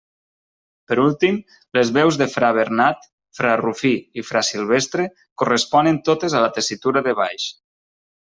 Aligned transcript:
Per 0.91 0.95
últim, 1.01 1.35
les 1.77 1.91
veus 1.97 2.17
de 2.21 2.27
fra 2.35 2.49
Bernat, 2.59 3.05
fra 3.41 3.51
Rufí 3.61 3.93
i 4.21 4.25
fra 4.31 4.43
Silvestre 4.49 5.07
corresponen 5.43 6.01
totes 6.11 6.39
a 6.39 6.43
la 6.47 6.51
tessitura 6.57 7.05
de 7.11 7.17
baix. 7.23 7.47